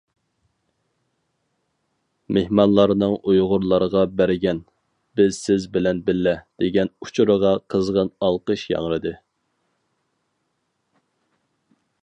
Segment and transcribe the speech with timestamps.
[2.37, 4.61] مېھمانلارنىڭ ئۇيغۇرلارغا بەرگەن
[5.21, 9.13] «بىز سىز بىلەن بىللە» دېگەن ئۇچۇرىغا قىزغىن ئالقىش ياڭرىدى.